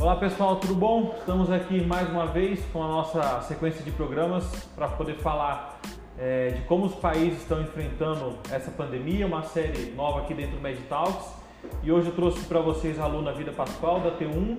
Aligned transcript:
Olá 0.00 0.16
pessoal, 0.16 0.56
tudo 0.56 0.74
bom? 0.74 1.14
Estamos 1.18 1.52
aqui 1.52 1.84
mais 1.84 2.08
uma 2.08 2.24
vez 2.24 2.58
com 2.72 2.82
a 2.82 2.88
nossa 2.88 3.42
sequência 3.42 3.84
de 3.84 3.90
programas 3.90 4.46
para 4.74 4.88
poder 4.88 5.16
falar 5.16 5.78
é, 6.18 6.52
de 6.52 6.62
como 6.62 6.86
os 6.86 6.94
países 6.94 7.42
estão 7.42 7.60
enfrentando 7.60 8.38
essa 8.50 8.70
pandemia, 8.70 9.26
uma 9.26 9.42
série 9.42 9.90
nova 9.90 10.20
aqui 10.20 10.32
dentro 10.32 10.56
do 10.56 10.62
MedTalks. 10.62 11.34
E 11.82 11.92
hoje 11.92 12.06
eu 12.06 12.14
trouxe 12.14 12.40
para 12.46 12.62
vocês 12.62 12.98
a 12.98 13.04
aluna 13.04 13.30
Vida 13.34 13.52
Pascoal 13.52 14.00
da 14.00 14.12
T1 14.12 14.56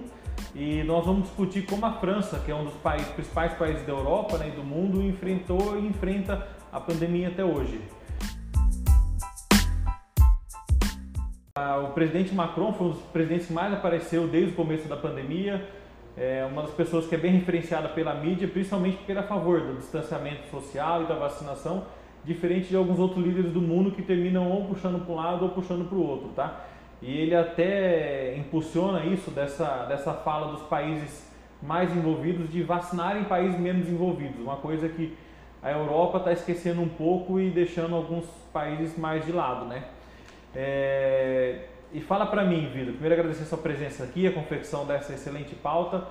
e 0.53 0.83
nós 0.83 1.03
vamos 1.07 1.23
discutir 1.23 1.65
como 1.65 1.87
a 1.87 1.93
França, 1.93 2.37
que 2.37 2.51
é 2.51 2.55
um 2.55 2.65
dos 2.65 2.75
países, 2.75 3.07
principais 3.07 3.51
países 3.53 3.83
da 3.83 3.93
Europa 3.93 4.37
né, 4.37 4.49
e 4.49 4.51
do 4.51 4.63
mundo, 4.63 5.01
enfrentou 5.01 5.75
e 5.75 5.87
enfrenta 5.87 6.47
a 6.71 6.79
pandemia 6.79 7.29
até 7.29 7.43
hoje. 7.43 7.81
O 11.53 11.87
presidente 11.87 12.33
Macron 12.33 12.71
foi 12.71 12.87
um 12.87 12.89
dos 12.91 13.01
presidentes 13.01 13.47
que 13.47 13.51
mais 13.51 13.73
apareceu 13.73 14.25
desde 14.25 14.53
o 14.53 14.55
começo 14.55 14.87
da 14.87 14.95
pandemia. 14.95 15.67
É 16.15 16.47
uma 16.49 16.61
das 16.61 16.71
pessoas 16.71 17.07
que 17.07 17.15
é 17.15 17.17
bem 17.17 17.33
referenciada 17.33 17.89
pela 17.89 18.15
mídia, 18.15 18.47
principalmente 18.47 18.95
porque 18.95 19.11
é 19.11 19.17
a 19.17 19.23
favor 19.23 19.59
do 19.59 19.75
distanciamento 19.75 20.49
social 20.49 21.03
e 21.03 21.07
da 21.07 21.15
vacinação, 21.15 21.83
diferente 22.23 22.69
de 22.69 22.75
alguns 22.77 22.99
outros 22.99 23.25
líderes 23.25 23.51
do 23.51 23.59
mundo 23.59 23.91
que 23.91 24.01
terminam 24.01 24.49
ou 24.49 24.63
puxando 24.63 25.03
para 25.03 25.13
um 25.13 25.15
lado 25.17 25.43
ou 25.43 25.49
puxando 25.49 25.89
para 25.89 25.97
o 25.97 26.07
outro, 26.07 26.29
tá? 26.29 26.61
E 27.01 27.17
ele 27.17 27.35
até 27.35 28.37
impulsiona 28.37 29.03
isso 29.03 29.29
dessa, 29.29 29.83
dessa 29.89 30.13
fala 30.13 30.53
dos 30.53 30.61
países 30.61 31.29
mais 31.61 31.93
envolvidos 31.93 32.49
de 32.49 32.63
vacinarem 32.63 33.25
países 33.25 33.59
menos 33.59 33.89
envolvidos, 33.89 34.39
uma 34.39 34.55
coisa 34.55 34.87
que 34.87 35.17
a 35.61 35.69
Europa 35.69 36.19
está 36.19 36.31
esquecendo 36.31 36.81
um 36.81 36.87
pouco 36.87 37.41
e 37.41 37.49
deixando 37.49 37.93
alguns 37.93 38.23
países 38.53 38.97
mais 38.97 39.25
de 39.25 39.33
lado, 39.33 39.65
né? 39.65 39.83
É... 40.55 41.65
E 41.93 41.99
fala 41.99 42.25
para 42.25 42.43
mim, 42.43 42.69
Vida, 42.73 42.91
primeiro 42.91 43.15
agradecer 43.15 43.43
sua 43.45 43.57
presença 43.57 44.03
aqui, 44.03 44.25
a 44.25 44.31
confecção 44.31 44.85
dessa 44.85 45.13
excelente 45.13 45.53
pauta. 45.55 46.07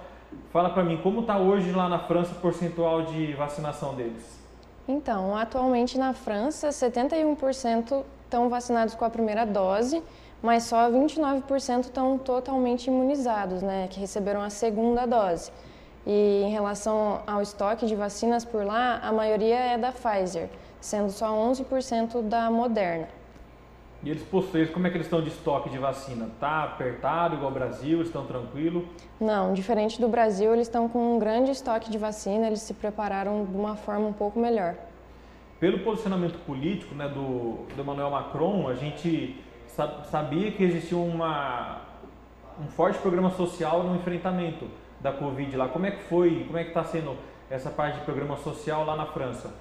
Fala 0.53 0.71
para 0.71 0.85
mim, 0.85 0.99
como 1.03 1.21
está 1.21 1.39
hoje 1.39 1.73
lá 1.73 1.89
na 1.89 1.99
França 1.99 2.33
o 2.33 2.41
percentual 2.41 3.03
de 3.03 3.33
vacinação 3.33 3.95
deles? 3.95 4.39
Então, 4.87 5.37
atualmente 5.37 5.97
na 5.97 6.13
França, 6.13 6.69
71% 6.69 8.05
estão 8.25 8.49
vacinados 8.49 8.95
com 8.95 9.05
a 9.05 9.11
primeira 9.11 9.47
dose, 9.47 10.03
mas 10.43 10.65
só 10.65 10.91
29% 10.91 11.81
estão 11.81 12.19
totalmente 12.19 12.89
imunizados, 12.89 13.63
né, 13.63 13.89
que 13.89 14.01
receberam 14.01 14.43
a 14.43 14.51
segunda 14.51 15.07
dose. 15.07 15.51
E 16.07 16.43
em 16.45 16.51
relação 16.51 17.23
ao 17.27 17.43
estoque 17.43 17.87
de 17.87 17.95
vacinas 17.95 18.45
por 18.45 18.65
lá, 18.65 19.01
a 19.03 19.13
maioria 19.13 19.57
é 19.57 19.79
da 19.79 19.93
Pfizer, 19.93 20.49
sendo 20.81 21.11
só 21.11 21.31
11% 21.35 22.23
da 22.23 22.51
Moderna. 22.51 23.20
E 24.03 24.09
eles 24.09 24.23
possuem, 24.23 24.67
como 24.69 24.87
é 24.87 24.91
que 24.91 24.97
eles 24.97 25.07
estão 25.07 25.21
de 25.21 25.29
estoque 25.29 25.69
de 25.69 25.77
vacina? 25.77 26.31
Tá 26.41 26.65
apertado 26.65 27.35
igual 27.35 27.49
ao 27.49 27.55
Brasil? 27.55 28.01
Estão 28.01 28.25
tranquilo? 28.25 28.89
Não, 29.21 29.53
diferente 29.53 30.01
do 30.01 30.09
Brasil, 30.09 30.55
eles 30.55 30.69
estão 30.69 30.89
com 30.89 31.17
um 31.17 31.19
grande 31.19 31.51
estoque 31.51 31.91
de 31.91 31.99
vacina, 31.99 32.47
eles 32.47 32.63
se 32.63 32.73
prepararam 32.73 33.45
de 33.45 33.55
uma 33.55 33.77
forma 33.77 34.07
um 34.07 34.13
pouco 34.13 34.41
melhor. 34.41 34.75
Pelo 35.59 35.81
posicionamento 35.81 36.39
político 36.47 36.95
né, 36.95 37.09
do, 37.09 37.67
do 37.75 37.83
Emmanuel 37.83 38.11
Macron, 38.11 38.69
a 38.69 38.75
gente 38.75 39.39
sabia 40.11 40.51
que 40.51 40.65
existia 40.65 40.97
uma, 40.97 41.83
um 42.59 42.69
forte 42.69 42.99
programa 42.99 43.31
social 43.33 43.83
no 43.83 43.97
enfrentamento 43.97 44.67
da 44.99 45.13
Covid 45.13 45.55
lá. 45.57 45.69
Como 45.69 45.85
é 45.85 45.91
que 45.91 46.03
foi, 46.05 46.45
como 46.47 46.57
é 46.57 46.63
que 46.63 46.71
está 46.71 46.85
sendo 46.85 47.17
essa 47.51 47.69
parte 47.69 47.99
de 47.99 48.05
programa 48.07 48.39
social 48.39 48.87
lá 48.87 48.97
na 48.97 49.07
França? 49.07 49.53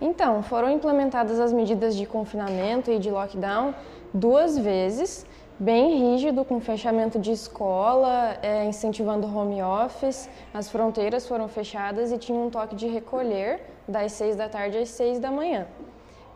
Então, 0.00 0.42
foram 0.42 0.70
implementadas 0.70 1.40
as 1.40 1.52
medidas 1.52 1.96
de 1.96 2.06
confinamento 2.06 2.90
e 2.90 2.98
de 2.98 3.10
lockdown 3.10 3.74
duas 4.14 4.56
vezes, 4.56 5.26
bem 5.58 5.98
rígido, 5.98 6.44
com 6.44 6.60
fechamento 6.60 7.18
de 7.18 7.32
escola, 7.32 8.38
é, 8.40 8.64
incentivando 8.64 9.26
home 9.26 9.60
office, 9.60 10.30
as 10.54 10.70
fronteiras 10.70 11.26
foram 11.26 11.48
fechadas 11.48 12.12
e 12.12 12.18
tinha 12.18 12.38
um 12.38 12.48
toque 12.48 12.76
de 12.76 12.86
recolher 12.86 13.60
das 13.88 14.12
seis 14.12 14.36
da 14.36 14.48
tarde 14.48 14.78
às 14.78 14.88
seis 14.88 15.18
da 15.18 15.30
manhã. 15.32 15.66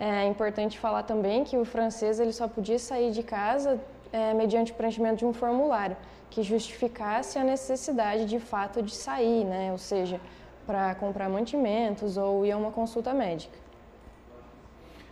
É 0.01 0.27
importante 0.27 0.79
falar 0.81 1.05
também 1.05 1.45
que 1.45 1.57
o 1.57 1.65
francês 1.65 2.19
ele 2.19 2.33
só 2.33 2.49
podia 2.49 2.79
sair 2.81 3.13
de 3.13 3.23
casa 3.23 3.81
é, 4.13 4.35
mediante 4.35 4.73
o 4.73 4.75
preenchimento 4.75 5.19
de 5.19 5.25
um 5.25 5.33
formulário 5.33 5.97
que 6.29 6.43
justificasse 6.43 7.39
a 7.39 7.45
necessidade 7.45 8.25
de 8.25 8.41
fato 8.41 8.83
de 8.83 8.93
sair, 8.93 9.45
né? 9.45 9.71
ou 9.71 9.79
seja, 9.79 10.21
para 10.67 10.95
comprar 10.95 11.29
mantimentos 11.29 12.17
ou 12.17 12.47
ir 12.47 12.53
a 12.53 12.57
uma 12.57 12.71
consulta 12.71 13.13
médica. 13.13 13.57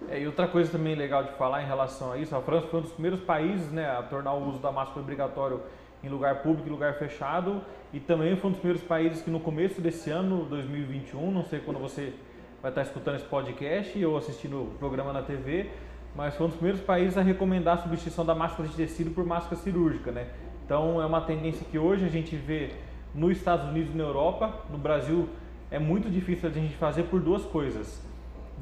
É, 0.08 0.20
e 0.20 0.26
outra 0.26 0.48
coisa 0.48 0.72
também 0.72 0.94
legal 0.94 1.24
de 1.24 1.32
falar 1.32 1.62
em 1.62 1.66
relação 1.66 2.12
a 2.12 2.18
isso, 2.18 2.34
a 2.34 2.40
França 2.40 2.66
foi 2.68 2.80
um 2.80 2.82
dos 2.82 2.92
primeiros 2.92 3.20
países 3.20 3.70
né, 3.70 3.86
a 3.86 4.02
tornar 4.02 4.32
o 4.32 4.48
uso 4.48 4.58
da 4.58 4.72
máscara 4.72 5.00
obrigatório 5.00 5.60
em 6.02 6.08
lugar 6.08 6.42
público 6.42 6.66
e 6.66 6.70
lugar 6.70 6.94
fechado 6.94 7.62
e 7.92 8.00
também 8.00 8.34
foi 8.36 8.48
um 8.48 8.52
dos 8.52 8.60
primeiros 8.60 8.86
países 8.86 9.22
que 9.22 9.30
no 9.30 9.40
começo 9.40 9.80
desse 9.80 10.10
ano, 10.10 10.46
2021, 10.46 11.30
não 11.30 11.44
sei 11.44 11.60
quando 11.60 11.78
você 11.78 12.14
vai 12.62 12.70
estar 12.70 12.82
escutando 12.82 13.16
esse 13.16 13.24
podcast 13.26 14.02
ou 14.04 14.16
assistindo 14.16 14.62
o 14.62 14.74
programa 14.78 15.12
na 15.12 15.22
TV, 15.22 15.70
mas 16.14 16.34
foi 16.34 16.46
um 16.46 16.48
dos 16.48 16.56
primeiros 16.56 16.82
países 16.82 17.18
a 17.18 17.22
recomendar 17.22 17.78
a 17.78 17.82
substituição 17.82 18.24
da 18.24 18.34
máscara 18.34 18.68
de 18.68 18.74
tecido 18.74 19.10
por 19.10 19.24
máscara 19.24 19.56
cirúrgica, 19.56 20.10
né? 20.10 20.28
Então 20.64 21.00
é 21.00 21.06
uma 21.06 21.20
tendência 21.20 21.66
que 21.70 21.78
hoje 21.78 22.04
a 22.04 22.08
gente 22.08 22.36
vê 22.36 22.70
nos 23.14 23.36
Estados 23.36 23.68
Unidos 23.68 23.94
e 23.94 23.96
na 23.96 24.04
Europa, 24.04 24.52
no 24.70 24.78
Brasil 24.78 25.28
é 25.70 25.78
muito 25.78 26.10
difícil 26.10 26.48
a 26.48 26.52
gente 26.52 26.74
fazer 26.76 27.04
por 27.04 27.20
duas 27.20 27.44
coisas. 27.44 28.04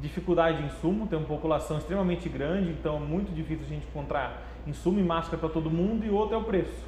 Dificuldade 0.01 0.59
de 0.59 0.65
insumo, 0.67 1.07
tem 1.07 1.19
uma 1.19 1.27
população 1.27 1.79
extremamente 1.79 2.29
grande, 2.29 2.71
então 2.71 2.97
é 2.97 3.01
muito 3.01 3.35
difícil 3.35 3.67
a 3.67 3.69
gente 3.69 3.87
encontrar 3.87 4.43
insumo 4.67 5.01
e 5.01 5.03
máscara 5.03 5.39
para 5.39 5.49
todo 5.49 5.71
mundo, 5.71 6.05
e 6.05 6.11
outro 6.11 6.35
é 6.35 6.39
o 6.39 6.45
preço. 6.45 6.87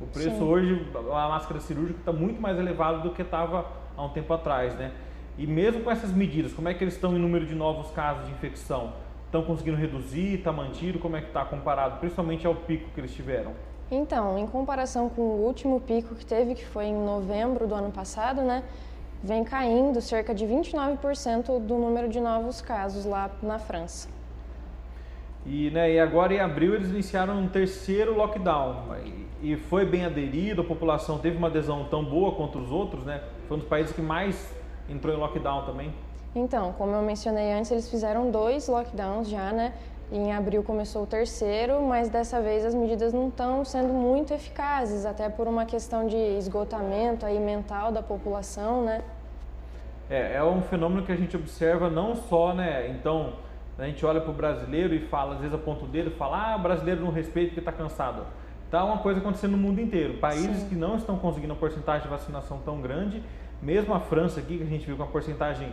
O 0.00 0.06
preço 0.06 0.36
Sim. 0.36 0.42
hoje, 0.42 0.86
a 0.94 1.28
máscara 1.28 1.60
cirúrgica 1.60 2.00
está 2.00 2.12
muito 2.12 2.40
mais 2.40 2.58
elevado 2.58 3.02
do 3.02 3.14
que 3.14 3.22
estava 3.22 3.66
há 3.96 4.04
um 4.04 4.08
tempo 4.08 4.32
atrás, 4.34 4.74
né? 4.74 4.92
E 5.38 5.46
mesmo 5.46 5.82
com 5.82 5.90
essas 5.90 6.12
medidas, 6.12 6.52
como 6.52 6.68
é 6.68 6.74
que 6.74 6.82
eles 6.84 6.94
estão 6.94 7.16
em 7.16 7.18
número 7.18 7.46
de 7.46 7.54
novos 7.54 7.90
casos 7.92 8.26
de 8.26 8.32
infecção? 8.32 8.92
Estão 9.26 9.42
conseguindo 9.42 9.78
reduzir? 9.78 10.34
Está 10.34 10.52
mantido? 10.52 10.98
Como 10.98 11.16
é 11.16 11.20
que 11.20 11.28
está 11.28 11.44
comparado, 11.44 12.00
principalmente 12.00 12.46
ao 12.46 12.54
pico 12.54 12.90
que 12.92 13.00
eles 13.00 13.14
tiveram? 13.14 13.54
Então, 13.94 14.38
em 14.38 14.46
comparação 14.46 15.10
com 15.10 15.20
o 15.20 15.44
último 15.44 15.78
pico 15.78 16.14
que 16.14 16.24
teve, 16.24 16.54
que 16.54 16.64
foi 16.64 16.86
em 16.86 16.94
novembro 16.94 17.66
do 17.66 17.74
ano 17.74 17.92
passado, 17.92 18.40
né, 18.40 18.62
vem 19.22 19.44
caindo 19.44 20.00
cerca 20.00 20.34
de 20.34 20.46
29% 20.46 21.60
do 21.60 21.74
número 21.74 22.08
de 22.08 22.18
novos 22.18 22.62
casos 22.62 23.04
lá 23.04 23.30
na 23.42 23.58
França. 23.58 24.08
E, 25.44 25.70
né, 25.72 25.92
e 25.92 26.00
agora 26.00 26.32
em 26.32 26.40
abril 26.40 26.74
eles 26.74 26.88
iniciaram 26.88 27.38
um 27.38 27.46
terceiro 27.46 28.16
lockdown 28.16 28.96
e, 29.42 29.56
foi 29.56 29.84
bem 29.84 30.06
aderido, 30.06 30.62
a 30.62 30.64
população 30.64 31.18
teve 31.18 31.36
uma 31.36 31.48
adesão 31.48 31.84
tão 31.84 32.02
boa 32.02 32.34
quanto 32.34 32.58
os 32.60 32.70
outros, 32.70 33.04
né? 33.04 33.20
Foi 33.46 33.58
um 33.58 33.60
dos 33.60 33.68
países 33.68 33.92
que 33.92 34.00
mais 34.00 34.54
entrou 34.88 35.14
em 35.14 35.18
lockdown 35.18 35.66
também. 35.66 35.92
Então, 36.34 36.72
como 36.78 36.92
eu 36.92 37.02
mencionei 37.02 37.52
antes, 37.52 37.70
eles 37.70 37.90
fizeram 37.90 38.30
dois 38.30 38.68
lockdowns 38.68 39.28
já, 39.28 39.52
né? 39.52 39.74
Em 40.12 40.30
abril 40.30 40.62
começou 40.62 41.04
o 41.04 41.06
terceiro, 41.06 41.80
mas 41.80 42.10
dessa 42.10 42.38
vez 42.38 42.66
as 42.66 42.74
medidas 42.74 43.14
não 43.14 43.28
estão 43.28 43.64
sendo 43.64 43.94
muito 43.94 44.34
eficazes, 44.34 45.06
até 45.06 45.30
por 45.30 45.48
uma 45.48 45.64
questão 45.64 46.06
de 46.06 46.18
esgotamento 46.36 47.24
aí 47.24 47.40
mental 47.40 47.90
da 47.90 48.02
população, 48.02 48.84
né? 48.84 49.00
É, 50.10 50.34
é 50.34 50.44
um 50.44 50.60
fenômeno 50.60 51.02
que 51.02 51.12
a 51.12 51.16
gente 51.16 51.34
observa 51.34 51.88
não 51.88 52.14
só, 52.14 52.52
né? 52.52 52.90
Então, 52.90 53.32
a 53.78 53.86
gente 53.86 54.04
olha 54.04 54.20
para 54.20 54.30
o 54.30 54.34
brasileiro 54.34 54.94
e 54.94 54.98
fala, 54.98 55.32
às 55.32 55.40
vezes 55.40 55.54
aponta 55.54 55.86
o 55.86 55.88
dedo 55.88 56.10
e 56.10 56.12
fala, 56.12 56.52
ah, 56.52 56.58
brasileiro 56.58 57.00
não 57.00 57.10
respeita 57.10 57.54
porque 57.54 57.60
está 57.60 57.72
cansado. 57.72 58.26
Tá 58.70 58.84
uma 58.84 58.98
coisa 58.98 59.18
acontecendo 59.18 59.52
no 59.52 59.56
mundo 59.56 59.80
inteiro. 59.80 60.18
Países 60.18 60.58
Sim. 60.58 60.68
que 60.68 60.74
não 60.74 60.96
estão 60.96 61.16
conseguindo 61.16 61.54
uma 61.54 61.58
porcentagem 61.58 62.02
de 62.02 62.08
vacinação 62.08 62.58
tão 62.62 62.82
grande, 62.82 63.22
mesmo 63.62 63.94
a 63.94 64.00
França 64.00 64.40
aqui, 64.40 64.58
que 64.58 64.62
a 64.62 64.66
gente 64.66 64.84
viu 64.84 64.94
com 64.94 65.04
uma 65.04 65.10
porcentagem 65.10 65.72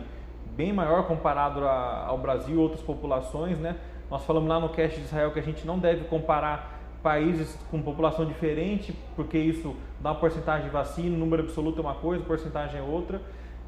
bem 0.56 0.72
maior 0.72 1.06
comparado 1.06 1.62
a, 1.66 2.06
ao 2.06 2.16
Brasil 2.16 2.54
e 2.54 2.58
outras 2.58 2.80
populações, 2.80 3.58
né? 3.58 3.76
Nós 4.10 4.24
falamos 4.24 4.48
lá 4.48 4.58
no 4.58 4.68
cast 4.70 4.98
de 4.98 5.04
Israel 5.04 5.30
que 5.30 5.38
a 5.38 5.42
gente 5.42 5.64
não 5.64 5.78
deve 5.78 6.04
comparar 6.04 6.80
países 7.00 7.56
com 7.70 7.80
população 7.80 8.26
diferente, 8.26 8.92
porque 9.14 9.38
isso 9.38 9.76
dá 10.00 10.10
uma 10.10 10.18
porcentagem 10.18 10.64
de 10.64 10.70
vacina, 10.70 11.16
número 11.16 11.44
absoluto 11.44 11.78
é 11.78 11.80
uma 11.80 11.94
coisa, 11.94 12.24
porcentagem 12.24 12.80
é 12.80 12.82
outra. 12.82 13.22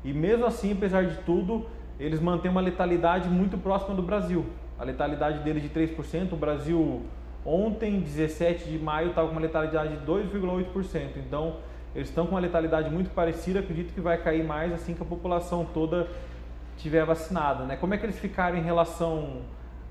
E 0.04 0.12
mesmo 0.12 0.44
assim, 0.44 0.72
apesar 0.72 1.06
de 1.06 1.16
tudo, 1.18 1.66
eles 1.98 2.20
mantêm 2.20 2.50
uma 2.50 2.60
letalidade 2.60 3.28
muito 3.28 3.56
próxima 3.56 3.94
do 3.94 4.02
Brasil. 4.02 4.44
A 4.78 4.84
letalidade 4.84 5.38
deles 5.44 5.62
de 5.62 5.68
3%, 5.68 6.32
o 6.32 6.36
Brasil 6.36 7.02
ontem, 7.46 8.00
17 8.00 8.64
de 8.68 8.78
maio, 8.78 9.10
estava 9.10 9.28
com 9.28 9.34
uma 9.34 9.40
letalidade 9.40 9.96
de 9.96 10.04
2,8%. 10.04 11.18
Então, 11.18 11.56
eles 11.94 12.08
estão 12.08 12.26
com 12.26 12.32
uma 12.32 12.40
letalidade 12.40 12.90
muito 12.90 13.10
parecida, 13.10 13.60
acredito 13.60 13.94
que 13.94 14.00
vai 14.00 14.18
cair 14.18 14.42
mais 14.42 14.72
assim 14.72 14.92
que 14.92 15.02
a 15.02 15.06
população 15.06 15.64
toda 15.72 16.08
tiver 16.78 17.04
vacinada. 17.04 17.64
Né? 17.64 17.76
Como 17.76 17.94
é 17.94 17.98
que 17.98 18.04
eles 18.04 18.18
ficaram 18.18 18.56
em 18.58 18.62
relação 18.62 19.42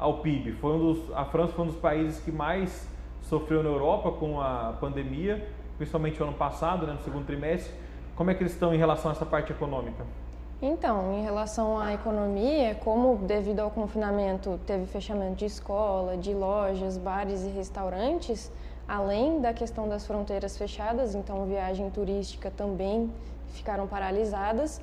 ao 0.01 0.18
PIB. 0.18 0.53
Foi 0.53 0.74
um 0.74 0.80
dos, 0.80 1.13
a 1.15 1.24
França 1.24 1.53
foi 1.53 1.63
um 1.63 1.68
dos 1.68 1.77
países 1.77 2.19
que 2.19 2.31
mais 2.31 2.88
sofreu 3.21 3.62
na 3.62 3.69
Europa 3.69 4.12
com 4.12 4.42
a 4.42 4.75
pandemia, 4.81 5.48
principalmente 5.77 6.19
no 6.19 6.25
ano 6.25 6.33
passado, 6.33 6.88
né, 6.88 6.94
no 6.94 7.01
segundo 7.03 7.25
trimestre. 7.25 7.71
Como 8.15 8.31
é 8.31 8.33
que 8.33 8.42
eles 8.42 8.51
estão 8.51 8.74
em 8.74 8.77
relação 8.77 9.12
a 9.12 9.13
essa 9.13 9.25
parte 9.25 9.51
econômica? 9.51 10.03
Então, 10.59 11.13
em 11.13 11.24
relação 11.24 11.80
à 11.80 11.94
economia, 11.94 12.75
como 12.83 13.15
devido 13.25 13.59
ao 13.59 13.69
confinamento 13.69 14.59
teve 14.65 14.86
fechamento 14.88 15.36
de 15.36 15.45
escola, 15.45 16.18
de 16.18 16.33
lojas, 16.33 16.97
bares 16.97 17.44
e 17.44 17.50
restaurantes, 17.50 18.51
além 18.88 19.39
da 19.39 19.54
questão 19.54 19.88
das 19.88 20.06
fronteiras 20.06 20.57
fechadas, 20.57 21.15
então 21.15 21.45
viagem 21.45 21.89
turística 21.92 22.51
também 22.51 23.12
ficaram 23.54 23.88
paralisadas. 23.88 24.81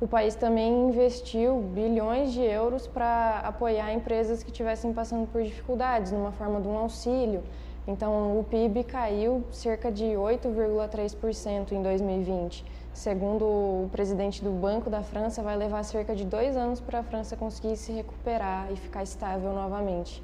O 0.00 0.08
país 0.08 0.34
também 0.34 0.88
investiu 0.88 1.60
bilhões 1.60 2.32
de 2.32 2.42
euros 2.42 2.86
para 2.86 3.40
apoiar 3.40 3.92
empresas 3.92 4.42
que 4.42 4.50
estivessem 4.50 4.92
passando 4.92 5.26
por 5.30 5.42
dificuldades, 5.42 6.10
numa 6.10 6.32
forma 6.32 6.60
de 6.60 6.66
um 6.66 6.76
auxílio. 6.76 7.42
Então, 7.86 8.38
o 8.38 8.44
PIB 8.44 8.82
caiu 8.84 9.44
cerca 9.52 9.92
de 9.92 10.04
8,3% 10.04 11.72
em 11.72 11.82
2020. 11.82 12.64
Segundo 12.92 13.44
o 13.44 13.88
presidente 13.92 14.42
do 14.42 14.50
Banco 14.50 14.90
da 14.90 15.02
França, 15.02 15.42
vai 15.42 15.56
levar 15.56 15.82
cerca 15.84 16.14
de 16.14 16.24
dois 16.24 16.56
anos 16.56 16.80
para 16.80 17.00
a 17.00 17.02
França 17.02 17.36
conseguir 17.36 17.76
se 17.76 17.92
recuperar 17.92 18.72
e 18.72 18.76
ficar 18.76 19.02
estável 19.02 19.52
novamente. 19.52 20.22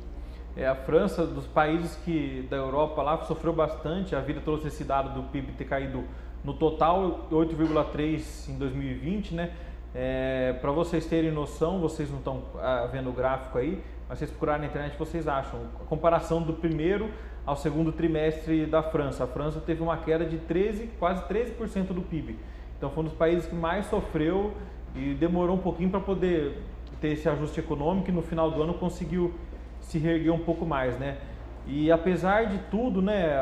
É, 0.57 0.67
a 0.67 0.75
França, 0.75 1.27
dos 1.27 1.47
países 1.47 1.97
que 2.05 2.47
da 2.51 2.57
Europa 2.57 3.03
lá, 3.03 3.23
sofreu 3.25 3.53
bastante. 3.53 4.17
A 4.17 4.21
vida 4.21 4.41
trouxe 4.41 4.69
esse 4.69 4.83
dado 4.83 5.15
do 5.15 5.29
PIB 5.29 5.53
ter 5.53 5.65
caído 5.65 6.05
no 6.45 6.55
total 6.55 7.29
8,3 7.31 8.49
em 8.49 8.59
2020, 8.59 9.35
né? 9.35 9.53
É, 9.95 10.55
para 10.61 10.71
vocês 10.71 11.05
terem 11.07 11.33
noção, 11.33 11.81
vocês 11.81 12.09
não 12.11 12.19
estão 12.19 12.43
ah, 12.59 12.89
vendo 12.91 13.11
o 13.11 13.13
gráfico 13.13 13.59
aí, 13.59 13.83
mas 14.09 14.19
vocês 14.19 14.31
procurarem 14.31 14.63
na 14.63 14.69
internet 14.69 14.97
vocês 14.97 15.27
acham 15.27 15.61
a 15.81 15.85
comparação 15.85 16.41
do 16.43 16.53
primeiro 16.53 17.11
ao 17.45 17.57
segundo 17.57 17.91
trimestre 17.91 18.67
da 18.67 18.83
França. 18.83 19.25
A 19.25 19.27
França 19.27 19.61
teve 19.61 19.83
uma 19.83 19.97
queda 19.97 20.25
de 20.25 20.39
13, 20.39 20.91
quase 20.99 21.23
13% 21.25 21.89
do 21.89 22.03
PIB. 22.03 22.39
Então 22.79 22.91
foi 22.91 23.03
um 23.03 23.07
dos 23.07 23.17
países 23.17 23.47
que 23.47 23.55
mais 23.55 23.87
sofreu 23.87 24.55
e 24.95 25.15
demorou 25.15 25.57
um 25.57 25.61
pouquinho 25.61 25.91
para 25.91 26.01
poder 26.01 26.63
ter 27.01 27.09
esse 27.09 27.29
ajuste 27.29 27.61
econômico 27.61 28.11
e 28.11 28.13
no 28.13 28.23
final 28.23 28.51
do 28.51 28.63
ano 28.63 28.75
conseguiu 28.75 29.35
se 29.81 29.99
reerguer 29.99 30.33
um 30.33 30.39
pouco 30.39 30.65
mais, 30.65 30.99
né? 30.99 31.19
E 31.67 31.91
apesar 31.91 32.47
de 32.47 32.59
tudo, 32.71 33.03
né, 33.03 33.37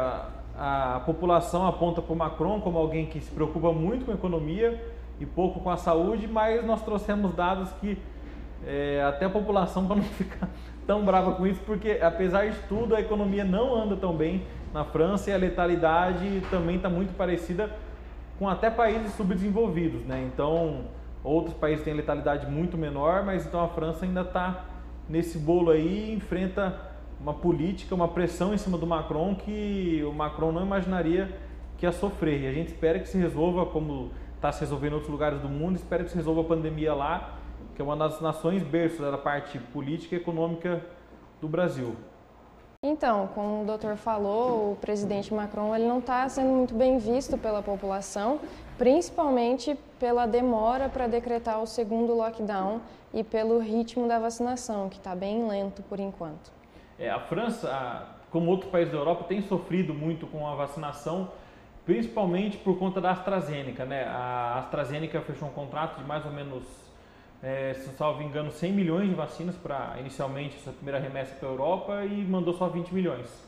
a, 0.59 1.01
população 1.07 1.67
aponta 1.67 2.03
para 2.03 2.13
o 2.13 2.17
Macron 2.17 2.61
como 2.61 2.79
alguém 2.79 3.07
que 3.07 3.21
se 3.21 3.31
preocupa 3.31 3.73
muito 3.73 4.05
com 4.05 4.11
a 4.11 4.15
economia 4.15 4.83
e 5.21 5.27
pouco 5.27 5.61
com 5.61 5.71
a 5.71 5.77
saúde, 5.77 6.27
mas 6.27 6.65
nós 6.67 6.83
trouxemos 6.83 7.33
dados 7.35 7.71
que 7.81 7.97
é, 8.67 9.03
até 9.07 9.27
a 9.27 9.31
população 9.31 9.87
para 9.89 9.97
não 9.97 10.03
ficar 10.03 10.49
tão 10.87 11.05
brava 11.05 11.33
com 11.33 11.47
isso, 11.47 11.61
porque 11.65 12.01
apesar 12.03 12.51
de 12.51 12.59
tudo 12.69 12.97
a 12.97 13.01
economia 13.01 13.45
não 13.45 13.75
anda 13.75 13.97
tão 13.97 14.15
bem 14.15 14.43
na 14.73 14.85
França 14.85 15.31
e 15.31 15.33
a 15.33 15.37
letalidade 15.37 16.43
também 16.51 16.77
está 16.77 16.89
muito 16.89 17.17
parecida 17.17 17.71
com 18.39 18.49
até 18.49 18.71
países 18.71 19.13
subdesenvolvidos, 19.15 20.05
né? 20.05 20.29
Então 20.33 20.87
outros 21.23 21.55
países 21.55 21.85
têm 21.85 21.95
letalidade 21.95 22.47
muito 22.51 22.77
menor, 22.77 23.25
mas 23.25 23.47
então 23.47 23.63
a 23.63 23.69
França 23.69 24.05
ainda 24.05 24.23
está 24.23 24.65
nesse 25.09 25.39
bolo 25.39 25.71
aí 25.71 26.13
enfrenta 26.13 26.88
uma 27.21 27.35
política, 27.35 27.95
uma 27.95 28.09
pressão 28.09 28.55
em 28.55 28.59
cima 28.59 28.79
do 28.79 28.87
Macron 28.87 29.35
que 29.35 30.03
o 30.05 30.13
Macron 30.13 30.53
não 30.53 30.63
imaginaria 30.63 31.37
que 31.77 31.87
ia 31.87 31.93
sofrer. 31.93 32.43
E 32.43 32.47
a 32.47 32.53
gente 32.53 32.69
espera 32.69 32.99
que 32.99 33.09
se 33.09 33.19
resolva 33.19 33.67
como 33.67 34.11
está 34.37 34.53
se 34.53 34.61
resolvendo 34.61 34.93
em 34.93 34.95
outros 34.95 35.11
lugares 35.11 35.41
do 35.41 35.49
mundo, 35.49 35.77
espera 35.77 36.05
que 36.05 36.11
se 36.11 36.17
resolva 36.17 36.43
a 36.43 36.45
pandemia 36.45 36.95
lá, 36.95 37.39
que 37.75 37.83
é 37.83 37.85
uma 37.85 37.97
das 37.97 38.21
nações 38.21 38.63
berços 38.63 39.01
da 39.01 39.19
parte 39.19 39.59
política 39.59 40.15
e 40.15 40.19
econômica 40.19 40.85
do 41.41 41.49
Brasil. 41.49 41.95
Então, 42.85 43.29
como 43.35 43.63
o 43.63 43.67
doutor 43.67 43.97
falou, 43.97 44.73
o 44.73 44.77
presidente 44.77 45.35
Macron 45.35 45.75
ele 45.75 45.87
não 45.87 45.99
está 45.99 46.29
sendo 46.29 46.51
muito 46.51 46.75
bem 46.75 46.99
visto 46.99 47.37
pela 47.37 47.61
população, 47.61 48.39
principalmente 48.77 49.77
pela 49.99 50.27
demora 50.27 50.89
para 50.89 51.09
decretar 51.09 51.61
o 51.61 51.67
segundo 51.67 52.15
lockdown 52.15 52.81
e 53.13 53.25
pelo 53.25 53.59
ritmo 53.59 54.07
da 54.07 54.21
vacinação, 54.21 54.89
que 54.89 54.97
está 54.97 55.13
bem 55.17 55.49
lento 55.49 55.83
por 55.83 55.99
enquanto. 55.99 56.58
É, 56.99 57.09
a 57.09 57.21
França, 57.21 58.09
como 58.31 58.51
outros 58.51 58.71
países 58.71 58.93
da 58.93 58.99
Europa, 58.99 59.25
tem 59.25 59.41
sofrido 59.43 59.95
muito 59.95 60.27
com 60.27 60.49
a 60.49 60.55
vacinação, 60.57 61.31
principalmente 61.87 62.57
por 62.57 62.77
conta 62.77 63.01
da 63.01 63.13
AstraZeneca. 63.13 63.85
Né? 63.85 64.05
A 64.05 64.59
AstraZeneca 64.59 65.21
fechou 65.21 65.49
um 65.49 65.53
contrato 65.53 65.99
de 65.99 66.05
mais 66.05 66.27
ou 66.27 66.33
menos, 66.33 66.65
é, 67.41 67.73
se 67.75 67.87
não 67.87 67.95
salvo 67.95 68.21
engano, 68.23 68.51
100 68.51 68.73
milhões 68.73 69.09
de 69.09 69.15
vacinas 69.15 69.55
para 69.55 69.95
inicialmente 70.01 70.57
essa 70.57 70.73
primeira 70.73 70.99
remessa 70.99 71.35
para 71.37 71.49
a 71.49 71.53
Europa 71.53 72.05
e 72.05 72.25
mandou 72.25 72.53
só 72.53 72.69
20 72.69 72.93
milhões. 72.93 73.47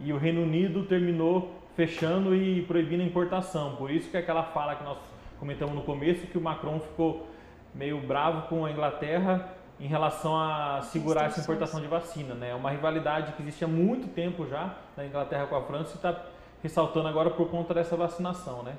E 0.00 0.10
o 0.10 0.16
Reino 0.16 0.42
Unido 0.42 0.84
terminou 0.84 1.52
fechando 1.74 2.34
e 2.34 2.62
proibindo 2.62 3.02
a 3.02 3.06
importação. 3.06 3.76
Por 3.76 3.90
isso 3.90 4.10
que 4.10 4.16
é 4.16 4.20
aquela 4.20 4.42
fala 4.42 4.74
que 4.74 4.84
nós 4.84 4.96
comentamos 5.38 5.74
no 5.74 5.82
começo, 5.82 6.26
que 6.26 6.38
o 6.38 6.40
Macron 6.40 6.80
ficou 6.80 7.28
meio 7.74 8.00
bravo 8.00 8.48
com 8.48 8.64
a 8.64 8.70
Inglaterra 8.70 9.55
em 9.78 9.86
relação 9.86 10.38
a 10.38 10.80
segurar 10.82 11.26
essa 11.26 11.40
importação 11.40 11.80
de 11.80 11.86
vacina. 11.86 12.34
Né? 12.34 12.50
É 12.50 12.54
uma 12.54 12.70
rivalidade 12.70 13.32
que 13.32 13.42
existe 13.42 13.64
há 13.64 13.68
muito 13.68 14.08
tempo 14.08 14.46
já 14.46 14.74
na 14.96 15.04
Inglaterra 15.04 15.46
com 15.46 15.56
a 15.56 15.62
França 15.62 15.92
e 15.92 15.96
está 15.96 16.22
ressaltando 16.62 17.08
agora 17.08 17.30
por 17.30 17.48
conta 17.50 17.74
dessa 17.74 17.96
vacinação. 17.96 18.62
Né? 18.62 18.74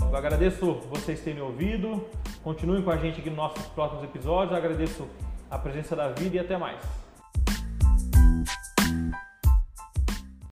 Eu 0.00 0.16
agradeço 0.16 0.74
vocês 0.90 1.20
terem 1.20 1.42
ouvido. 1.42 2.04
Continuem 2.42 2.82
com 2.82 2.90
a 2.90 2.96
gente 2.96 3.20
aqui 3.20 3.30
nos 3.30 3.36
nossos 3.36 3.66
próximos 3.66 4.04
episódios. 4.04 4.52
Eu 4.52 4.58
agradeço 4.58 5.08
a 5.50 5.58
presença 5.58 5.94
da 5.94 6.08
vida 6.08 6.36
e 6.36 6.38
até 6.38 6.56
mais. 6.56 7.03